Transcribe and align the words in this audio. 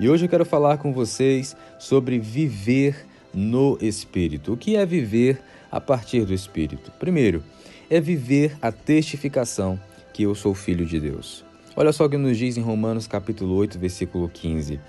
E 0.00 0.08
hoje 0.08 0.24
eu 0.24 0.30
quero 0.30 0.46
falar 0.46 0.78
com 0.78 0.94
vocês 0.94 1.54
sobre 1.78 2.18
viver 2.18 3.06
no 3.34 3.76
Espírito. 3.82 4.54
O 4.54 4.56
que 4.56 4.74
é 4.74 4.86
viver 4.86 5.38
a 5.70 5.78
partir 5.78 6.24
do 6.24 6.32
Espírito? 6.32 6.90
Primeiro, 6.92 7.44
é 7.90 8.00
viver 8.00 8.56
a 8.62 8.72
testificação 8.72 9.78
que 10.14 10.22
eu 10.22 10.34
sou 10.34 10.54
filho 10.54 10.86
de 10.86 10.98
Deus. 10.98 11.44
Olha 11.76 11.92
só 11.92 12.06
o 12.06 12.08
que 12.08 12.16
nos 12.16 12.38
diz 12.38 12.56
em 12.56 12.62
Romanos 12.62 13.06
capítulo 13.06 13.54
8, 13.56 13.78
versículo 13.78 14.26
15. 14.26 14.80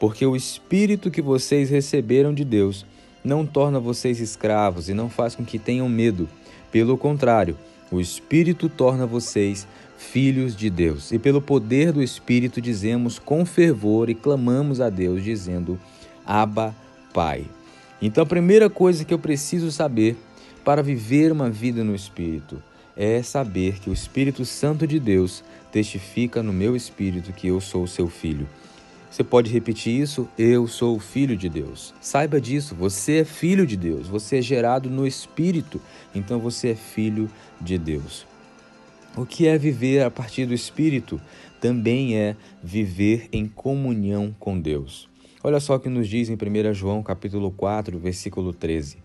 Porque 0.00 0.26
o 0.26 0.34
Espírito 0.34 1.12
que 1.12 1.22
vocês 1.22 1.70
receberam 1.70 2.34
de 2.34 2.44
Deus 2.44 2.84
não 3.22 3.46
torna 3.46 3.78
vocês 3.78 4.18
escravos 4.18 4.88
e 4.88 4.94
não 4.94 5.08
faz 5.08 5.36
com 5.36 5.44
que 5.44 5.60
tenham 5.60 5.88
medo. 5.88 6.28
Pelo 6.72 6.98
contrário, 6.98 7.56
o 7.90 8.00
Espírito 8.00 8.68
torna 8.68 9.06
vocês 9.06 9.66
filhos 9.96 10.56
de 10.56 10.68
Deus. 10.68 11.12
E 11.12 11.18
pelo 11.18 11.40
poder 11.40 11.92
do 11.92 12.02
Espírito 12.02 12.60
dizemos 12.60 13.18
com 13.18 13.44
fervor 13.44 14.10
e 14.10 14.14
clamamos 14.14 14.80
a 14.80 14.90
Deus, 14.90 15.22
dizendo: 15.22 15.78
Abba, 16.24 16.74
Pai. 17.12 17.46
Então 18.00 18.22
a 18.22 18.26
primeira 18.26 18.68
coisa 18.68 19.04
que 19.04 19.14
eu 19.14 19.18
preciso 19.18 19.70
saber 19.70 20.16
para 20.64 20.82
viver 20.82 21.32
uma 21.32 21.48
vida 21.48 21.82
no 21.82 21.94
Espírito 21.94 22.62
é 22.96 23.22
saber 23.22 23.78
que 23.78 23.90
o 23.90 23.92
Espírito 23.92 24.44
Santo 24.44 24.86
de 24.86 24.98
Deus 24.98 25.44
testifica 25.70 26.42
no 26.42 26.52
meu 26.52 26.74
espírito 26.74 27.32
que 27.32 27.48
eu 27.48 27.60
sou 27.60 27.86
seu 27.86 28.08
filho. 28.08 28.48
Você 29.16 29.24
pode 29.24 29.50
repetir 29.50 29.98
isso? 29.98 30.28
Eu 30.36 30.68
sou 30.68 31.00
filho 31.00 31.38
de 31.38 31.48
Deus. 31.48 31.94
Saiba 32.02 32.38
disso, 32.38 32.74
você 32.74 33.20
é 33.20 33.24
filho 33.24 33.66
de 33.66 33.74
Deus, 33.74 34.08
você 34.08 34.36
é 34.36 34.42
gerado 34.42 34.90
no 34.90 35.06
Espírito, 35.06 35.80
então 36.14 36.38
você 36.38 36.72
é 36.72 36.74
filho 36.74 37.26
de 37.58 37.78
Deus. 37.78 38.26
O 39.16 39.24
que 39.24 39.46
é 39.46 39.56
viver 39.56 40.02
a 40.02 40.10
partir 40.10 40.44
do 40.44 40.52
Espírito? 40.52 41.18
Também 41.58 42.14
é 42.14 42.36
viver 42.62 43.26
em 43.32 43.46
comunhão 43.46 44.36
com 44.38 44.60
Deus. 44.60 45.08
Olha 45.42 45.60
só 45.60 45.76
o 45.76 45.80
que 45.80 45.88
nos 45.88 46.06
diz 46.06 46.28
em 46.28 46.34
1 46.34 46.74
João 46.74 47.02
capítulo 47.02 47.50
4, 47.50 47.98
versículo 47.98 48.52
13. 48.52 48.98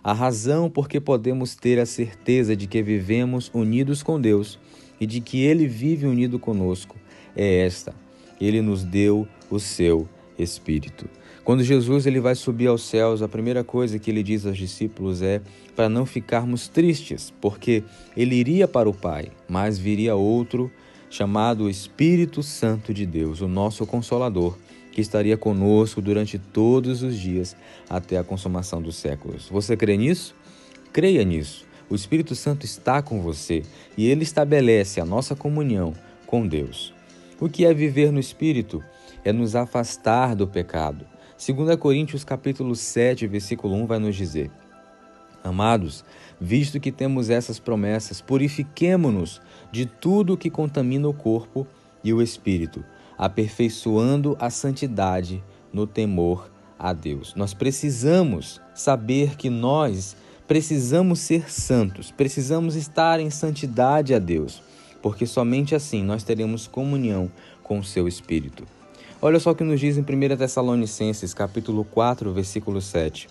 A 0.00 0.12
razão 0.12 0.70
por 0.70 0.88
que 0.88 1.00
podemos 1.00 1.56
ter 1.56 1.80
a 1.80 1.86
certeza 1.86 2.54
de 2.54 2.68
que 2.68 2.80
vivemos 2.84 3.50
unidos 3.52 4.00
com 4.00 4.20
Deus 4.20 4.60
e 5.00 5.06
de 5.06 5.20
que 5.20 5.42
Ele 5.42 5.66
vive 5.66 6.06
unido 6.06 6.38
conosco 6.38 6.94
é 7.34 7.64
esta: 7.66 8.05
Ele 8.40 8.60
nos 8.60 8.84
deu 8.84 9.26
o 9.50 9.58
seu 9.58 10.08
Espírito. 10.38 11.08
Quando 11.46 11.62
Jesus 11.62 12.06
ele 12.06 12.18
vai 12.18 12.34
subir 12.34 12.66
aos 12.66 12.82
céus, 12.82 13.22
a 13.22 13.28
primeira 13.28 13.62
coisa 13.62 14.00
que 14.00 14.10
ele 14.10 14.22
diz 14.22 14.44
aos 14.44 14.58
discípulos 14.58 15.22
é 15.22 15.40
para 15.76 15.88
não 15.88 16.04
ficarmos 16.04 16.66
tristes, 16.66 17.32
porque 17.40 17.84
ele 18.16 18.34
iria 18.34 18.66
para 18.66 18.88
o 18.88 18.92
Pai, 18.92 19.28
mas 19.48 19.78
viria 19.78 20.16
outro 20.16 20.70
chamado 21.08 21.70
Espírito 21.70 22.42
Santo 22.42 22.92
de 22.92 23.06
Deus, 23.06 23.40
o 23.40 23.46
nosso 23.46 23.86
consolador, 23.86 24.58
que 24.90 25.00
estaria 25.00 25.36
conosco 25.36 26.02
durante 26.02 26.36
todos 26.36 27.04
os 27.04 27.16
dias 27.16 27.54
até 27.88 28.18
a 28.18 28.24
consumação 28.24 28.82
dos 28.82 28.96
séculos. 28.96 29.48
Você 29.48 29.76
crê 29.76 29.96
nisso? 29.96 30.34
Creia 30.92 31.22
nisso. 31.22 31.64
O 31.88 31.94
Espírito 31.94 32.34
Santo 32.34 32.66
está 32.66 33.00
com 33.00 33.20
você 33.20 33.62
e 33.96 34.08
ele 34.08 34.24
estabelece 34.24 35.00
a 35.00 35.04
nossa 35.04 35.36
comunhão 35.36 35.92
com 36.26 36.44
Deus. 36.44 36.95
O 37.38 37.48
que 37.48 37.66
é 37.66 37.74
viver 37.74 38.10
no 38.10 38.18
Espírito? 38.18 38.82
É 39.24 39.32
nos 39.32 39.54
afastar 39.54 40.34
do 40.34 40.46
pecado 40.46 41.06
2 41.36 41.76
Coríntios 41.76 42.24
capítulo 42.24 42.74
7, 42.74 43.26
versículo 43.26 43.74
1 43.74 43.86
vai 43.86 43.98
nos 43.98 44.16
dizer: 44.16 44.50
Amados, 45.44 46.02
visto 46.40 46.80
que 46.80 46.90
temos 46.90 47.28
essas 47.28 47.58
promessas, 47.58 48.22
purifiquemo-nos 48.22 49.42
de 49.70 49.84
tudo 49.84 50.36
que 50.36 50.48
contamina 50.48 51.06
o 51.06 51.12
corpo 51.12 51.66
e 52.02 52.10
o 52.10 52.22
espírito, 52.22 52.82
aperfeiçoando 53.18 54.34
a 54.40 54.48
santidade 54.48 55.44
no 55.70 55.86
temor 55.86 56.50
a 56.78 56.94
Deus. 56.94 57.34
Nós 57.34 57.52
precisamos 57.52 58.58
saber 58.74 59.36
que 59.36 59.50
nós 59.50 60.16
precisamos 60.48 61.18
ser 61.18 61.50
santos, 61.52 62.10
precisamos 62.10 62.76
estar 62.76 63.20
em 63.20 63.28
santidade 63.28 64.14
a 64.14 64.18
Deus, 64.18 64.62
porque 65.06 65.24
somente 65.24 65.72
assim 65.72 66.02
nós 66.02 66.24
teremos 66.24 66.66
comunhão 66.66 67.30
com 67.62 67.78
o 67.78 67.84
seu 67.84 68.08
espírito. 68.08 68.64
Olha 69.22 69.38
só 69.38 69.52
o 69.52 69.54
que 69.54 69.62
nos 69.62 69.78
diz 69.78 69.96
em 69.96 70.00
1 70.00 70.36
Tessalonicenses, 70.36 71.32
capítulo 71.32 71.84
4, 71.84 72.32
versículo 72.32 72.80
7. 72.80 73.28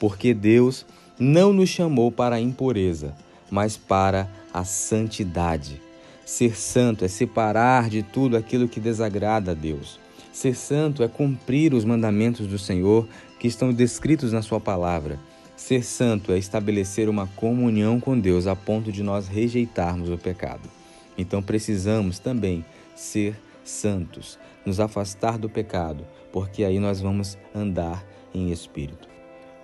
Porque 0.00 0.34
Deus 0.34 0.84
não 1.20 1.52
nos 1.52 1.68
chamou 1.68 2.10
para 2.10 2.34
a 2.34 2.40
impureza, 2.40 3.14
mas 3.48 3.76
para 3.76 4.28
a 4.52 4.64
santidade. 4.64 5.80
Ser 6.26 6.56
santo 6.56 7.04
é 7.04 7.08
separar 7.08 7.88
de 7.88 8.02
tudo 8.02 8.36
aquilo 8.36 8.66
que 8.66 8.80
desagrada 8.80 9.52
a 9.52 9.54
Deus. 9.54 10.00
Ser 10.32 10.56
santo 10.56 11.04
é 11.04 11.08
cumprir 11.08 11.72
os 11.72 11.84
mandamentos 11.84 12.48
do 12.48 12.58
Senhor 12.58 13.06
que 13.38 13.46
estão 13.46 13.72
descritos 13.72 14.32
na 14.32 14.42
Sua 14.42 14.58
palavra. 14.58 15.20
Ser 15.56 15.84
santo 15.84 16.32
é 16.32 16.38
estabelecer 16.38 17.08
uma 17.08 17.28
comunhão 17.28 18.00
com 18.00 18.18
Deus 18.18 18.48
a 18.48 18.56
ponto 18.56 18.90
de 18.90 19.04
nós 19.04 19.28
rejeitarmos 19.28 20.10
o 20.10 20.18
pecado. 20.18 20.81
Então 21.22 21.40
precisamos 21.40 22.18
também 22.18 22.64
ser 22.96 23.36
santos, 23.62 24.40
nos 24.66 24.80
afastar 24.80 25.38
do 25.38 25.48
pecado, 25.48 26.04
porque 26.32 26.64
aí 26.64 26.80
nós 26.80 27.00
vamos 27.00 27.38
andar 27.54 28.04
em 28.34 28.50
espírito. 28.50 29.08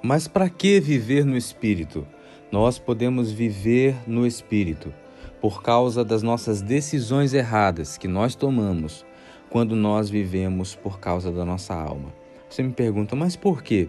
Mas 0.01 0.29
para 0.29 0.49
que 0.49 0.79
viver 0.79 1.25
no 1.25 1.37
espírito? 1.37 2.07
Nós 2.53 2.79
podemos 2.79 3.33
viver 3.33 3.97
no 4.07 4.25
espírito 4.25 4.95
por 5.41 5.61
causa 5.61 6.05
das 6.05 6.23
nossas 6.23 6.63
decisões 6.63 7.35
erradas 7.35 7.99
que 7.99 8.07
nós 8.07 8.37
tomamos 8.37 9.05
quando 9.51 9.75
nós 9.75 10.09
vivemos 10.09 10.77
por 10.77 11.01
causa 11.01 11.33
da 11.33 11.45
nossa 11.45 11.75
alma. 11.75 12.15
Você 12.49 12.63
me 12.63 12.73
pergunta, 12.73 13.17
mas 13.17 13.35
por 13.35 13.63
quê? 13.65 13.89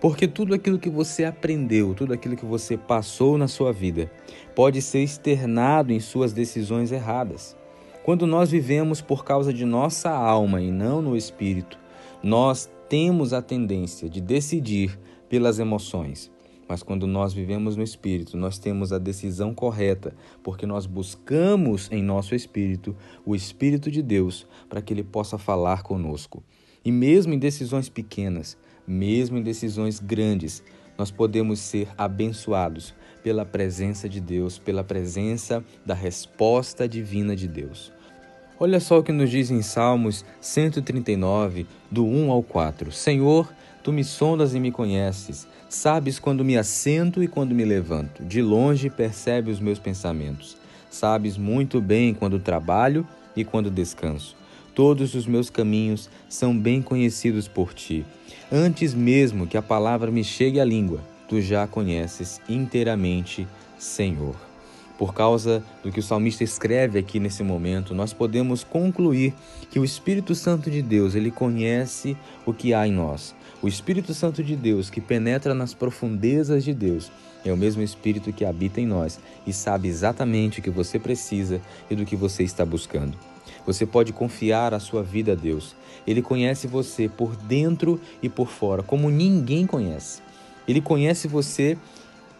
Porque 0.00 0.28
tudo 0.28 0.54
aquilo 0.54 0.78
que 0.78 0.88
você 0.88 1.24
aprendeu, 1.24 1.94
tudo 1.94 2.12
aquilo 2.12 2.36
que 2.36 2.46
você 2.46 2.76
passou 2.76 3.36
na 3.36 3.48
sua 3.48 3.72
vida, 3.72 4.10
pode 4.54 4.80
ser 4.80 5.00
externado 5.00 5.92
em 5.92 5.98
suas 5.98 6.32
decisões 6.32 6.92
erradas. 6.92 7.56
Quando 8.04 8.26
nós 8.26 8.50
vivemos 8.50 9.00
por 9.00 9.24
causa 9.24 9.52
de 9.52 9.64
nossa 9.64 10.10
alma 10.10 10.62
e 10.62 10.70
não 10.70 11.02
no 11.02 11.16
espírito, 11.16 11.78
nós 12.22 12.70
temos 12.88 13.32
a 13.32 13.42
tendência 13.42 14.08
de 14.08 14.20
decidir 14.20 14.98
pelas 15.28 15.58
emoções. 15.58 16.30
Mas 16.68 16.82
quando 16.82 17.06
nós 17.06 17.32
vivemos 17.32 17.76
no 17.76 17.82
espírito, 17.82 18.36
nós 18.36 18.58
temos 18.58 18.92
a 18.92 18.98
decisão 18.98 19.54
correta, 19.54 20.14
porque 20.42 20.66
nós 20.66 20.86
buscamos 20.86 21.90
em 21.90 22.02
nosso 22.02 22.34
espírito 22.34 22.94
o 23.24 23.34
espírito 23.34 23.90
de 23.90 24.02
Deus 24.02 24.46
para 24.68 24.80
que 24.80 24.92
ele 24.92 25.02
possa 25.02 25.38
falar 25.38 25.82
conosco. 25.82 26.42
E 26.84 26.92
mesmo 26.92 27.32
em 27.32 27.38
decisões 27.38 27.88
pequenas, 27.88 28.56
mesmo 28.88 29.38
em 29.38 29.42
decisões 29.42 30.00
grandes, 30.00 30.62
nós 30.96 31.10
podemos 31.10 31.60
ser 31.60 31.88
abençoados 31.96 32.94
pela 33.22 33.44
presença 33.44 34.08
de 34.08 34.20
Deus, 34.20 34.58
pela 34.58 34.82
presença 34.82 35.62
da 35.84 35.94
resposta 35.94 36.88
divina 36.88 37.36
de 37.36 37.46
Deus. 37.46 37.92
Olha 38.58 38.80
só 38.80 38.98
o 38.98 39.02
que 39.02 39.12
nos 39.12 39.30
diz 39.30 39.50
em 39.50 39.62
Salmos 39.62 40.24
139, 40.40 41.66
do 41.88 42.04
1 42.04 42.30
ao 42.32 42.42
4. 42.42 42.90
Senhor, 42.90 43.52
tu 43.84 43.92
me 43.92 44.02
sondas 44.02 44.54
e 44.54 44.58
me 44.58 44.72
conheces, 44.72 45.46
sabes 45.68 46.18
quando 46.18 46.44
me 46.44 46.56
assento 46.56 47.22
e 47.22 47.28
quando 47.28 47.54
me 47.54 47.64
levanto. 47.64 48.24
De 48.24 48.42
longe 48.42 48.90
percebe 48.90 49.52
os 49.52 49.60
meus 49.60 49.78
pensamentos. 49.78 50.56
Sabes 50.90 51.36
muito 51.36 51.80
bem 51.80 52.12
quando 52.12 52.40
trabalho 52.40 53.06
e 53.36 53.44
quando 53.44 53.70
descanso. 53.70 54.36
Todos 54.74 55.14
os 55.14 55.26
meus 55.26 55.50
caminhos 55.50 56.10
são 56.28 56.56
bem 56.58 56.82
conhecidos 56.82 57.46
por 57.46 57.72
ti. 57.74 58.04
Antes 58.50 58.94
mesmo 58.94 59.46
que 59.46 59.58
a 59.58 59.62
palavra 59.62 60.10
me 60.10 60.24
chegue 60.24 60.58
à 60.58 60.64
língua, 60.64 61.00
tu 61.28 61.38
já 61.38 61.66
conheces 61.66 62.40
inteiramente, 62.48 63.46
Senhor. 63.78 64.34
Por 64.96 65.12
causa 65.12 65.62
do 65.84 65.92
que 65.92 66.00
o 66.00 66.02
salmista 66.02 66.42
escreve 66.42 66.98
aqui 66.98 67.20
nesse 67.20 67.42
momento, 67.42 67.94
nós 67.94 68.14
podemos 68.14 68.64
concluir 68.64 69.34
que 69.70 69.78
o 69.78 69.84
Espírito 69.84 70.34
Santo 70.34 70.70
de 70.70 70.80
Deus, 70.80 71.14
ele 71.14 71.30
conhece 71.30 72.16
o 72.46 72.54
que 72.54 72.72
há 72.72 72.88
em 72.88 72.92
nós. 72.92 73.34
O 73.60 73.68
Espírito 73.68 74.14
Santo 74.14 74.42
de 74.42 74.56
Deus, 74.56 74.88
que 74.88 75.00
penetra 75.00 75.52
nas 75.52 75.74
profundezas 75.74 76.64
de 76.64 76.72
Deus, 76.72 77.12
é 77.44 77.52
o 77.52 77.56
mesmo 77.56 77.82
Espírito 77.82 78.32
que 78.32 78.46
habita 78.46 78.80
em 78.80 78.86
nós 78.86 79.20
e 79.46 79.52
sabe 79.52 79.88
exatamente 79.88 80.60
o 80.60 80.62
que 80.62 80.70
você 80.70 80.98
precisa 80.98 81.60
e 81.90 81.94
do 81.94 82.06
que 82.06 82.16
você 82.16 82.44
está 82.44 82.64
buscando. 82.64 83.16
Você 83.66 83.84
pode 83.84 84.12
confiar 84.12 84.72
a 84.72 84.80
sua 84.80 85.02
vida 85.02 85.32
a 85.32 85.34
Deus. 85.34 85.74
Ele 86.06 86.22
conhece 86.22 86.66
você 86.66 87.08
por 87.08 87.36
dentro 87.36 88.00
e 88.22 88.28
por 88.28 88.48
fora, 88.48 88.82
como 88.82 89.10
ninguém 89.10 89.66
conhece. 89.66 90.22
Ele 90.66 90.80
conhece 90.80 91.28
você 91.28 91.76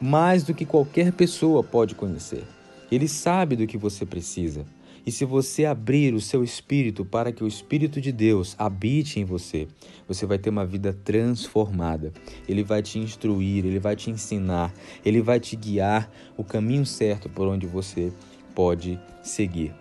mais 0.01 0.43
do 0.45 0.55
que 0.55 0.65
qualquer 0.65 1.13
pessoa 1.13 1.63
pode 1.63 1.95
conhecer. 1.95 2.45
Ele 2.91 3.09
sabe 3.09 3.57
do 3.57 3.67
que 3.67 3.77
você 3.77 4.07
precisa. 4.07 4.65
E 5.09 5.11
se 5.11 5.25
você 5.25 5.65
abrir 5.65 6.13
o 6.13 6.21
seu 6.21 6.45
espírito 6.45 7.03
para 7.03 7.33
que 7.33 7.43
o 7.43 7.47
Espírito 7.47 7.99
de 7.99 8.13
Deus 8.13 8.55
habite 8.59 9.19
em 9.19 9.25
você, 9.25 9.67
você 10.07 10.27
vai 10.27 10.39
ter 10.39 10.51
uma 10.51 10.67
vida 10.67 10.93
transformada. 10.93 12.13
Ele 12.47 12.63
vai 12.63 12.83
te 12.83 12.99
instruir, 12.99 13.65
ele 13.65 13.79
vai 13.79 13.97
te 13.97 14.11
ensinar, 14.11 14.71
ele 15.03 15.23
vai 15.23 15.41
te 15.41 15.57
guiar 15.57 16.11
o 16.37 16.45
caminho 16.45 16.85
certo 16.85 17.27
por 17.27 17.49
onde 17.49 17.67
você 17.67 18.13
pode 18.55 19.01
seguir. 19.23 19.73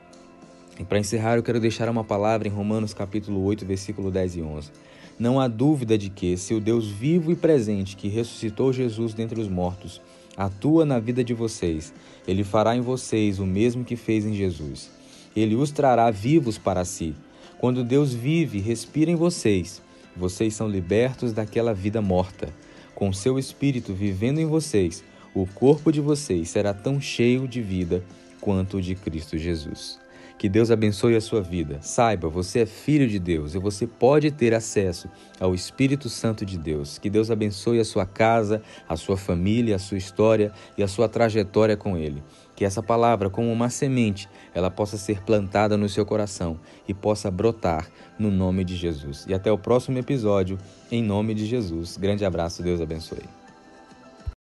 E 0.79 0.83
para 0.83 0.99
encerrar, 0.99 1.37
eu 1.37 1.43
quero 1.43 1.59
deixar 1.59 1.89
uma 1.89 2.03
palavra 2.03 2.47
em 2.47 2.51
Romanos 2.51 2.93
capítulo 2.93 3.43
8, 3.43 3.65
versículo 3.65 4.11
10 4.11 4.35
e 4.35 4.41
11. 4.41 4.71
Não 5.17 5.39
há 5.39 5.47
dúvida 5.47 5.97
de 5.97 6.09
que, 6.09 6.37
se 6.37 6.53
o 6.53 6.59
Deus 6.59 6.87
vivo 6.87 7.31
e 7.31 7.35
presente 7.35 7.95
que 7.95 8.07
ressuscitou 8.07 8.71
Jesus 8.71 9.13
dentre 9.13 9.41
os 9.41 9.47
mortos 9.47 9.99
atua 10.37 10.85
na 10.85 10.99
vida 10.99 11.23
de 11.23 11.33
vocês, 11.33 11.91
ele 12.27 12.43
fará 12.43 12.75
em 12.75 12.81
vocês 12.81 13.39
o 13.39 13.45
mesmo 13.45 13.83
que 13.83 13.95
fez 13.95 14.23
em 14.23 14.33
Jesus. 14.33 14.91
Ele 15.35 15.55
os 15.55 15.71
trará 15.71 16.11
vivos 16.11 16.59
para 16.59 16.85
si. 16.85 17.15
Quando 17.57 17.83
Deus 17.83 18.13
vive 18.13 18.59
respira 18.59 19.09
em 19.09 19.15
vocês, 19.15 19.81
vocês 20.15 20.53
são 20.53 20.69
libertos 20.69 21.33
daquela 21.33 21.73
vida 21.73 22.03
morta. 22.03 22.53
Com 22.93 23.11
seu 23.11 23.39
espírito 23.39 23.93
vivendo 23.93 24.39
em 24.39 24.45
vocês, 24.45 25.03
o 25.33 25.47
corpo 25.47 25.91
de 25.91 25.99
vocês 25.99 26.49
será 26.49 26.71
tão 26.71 27.01
cheio 27.01 27.47
de 27.47 27.61
vida 27.61 28.03
quanto 28.39 28.77
o 28.77 28.81
de 28.81 28.93
Cristo 28.93 29.37
Jesus. 29.39 29.99
Que 30.37 30.47
Deus 30.47 30.69
abençoe 30.69 31.15
a 31.15 31.21
sua 31.21 31.41
vida. 31.41 31.79
Saiba, 31.81 32.29
você 32.29 32.59
é 32.59 32.65
filho 32.67 33.07
de 33.07 33.17
Deus 33.17 33.55
e 33.55 33.57
você 33.57 33.87
pode 33.87 34.29
ter 34.29 34.53
acesso 34.53 35.09
ao 35.39 35.55
Espírito 35.55 36.09
Santo 36.09 36.45
de 36.45 36.59
Deus. 36.59 36.99
Que 36.99 37.09
Deus 37.09 37.31
abençoe 37.31 37.79
a 37.79 37.85
sua 37.85 38.05
casa, 38.05 38.61
a 38.87 38.95
sua 38.95 39.17
família, 39.17 39.75
a 39.75 39.79
sua 39.79 39.97
história 39.97 40.51
e 40.77 40.83
a 40.83 40.87
sua 40.87 41.09
trajetória 41.09 41.75
com 41.75 41.97
Ele. 41.97 42.21
Que 42.55 42.63
essa 42.63 42.83
palavra, 42.83 43.31
como 43.31 43.51
uma 43.51 43.69
semente, 43.69 44.29
ela 44.53 44.69
possa 44.69 44.95
ser 44.95 45.23
plantada 45.23 45.75
no 45.75 45.89
seu 45.89 46.05
coração 46.05 46.59
e 46.87 46.93
possa 46.93 47.31
brotar 47.31 47.89
no 48.19 48.29
nome 48.29 48.63
de 48.63 48.75
Jesus. 48.75 49.25
E 49.27 49.33
até 49.33 49.51
o 49.51 49.57
próximo 49.57 49.97
episódio, 49.97 50.59
em 50.91 51.01
nome 51.01 51.33
de 51.33 51.47
Jesus. 51.47 51.97
Grande 51.97 52.23
abraço, 52.23 52.61
Deus 52.61 52.79
abençoe. 52.79 53.46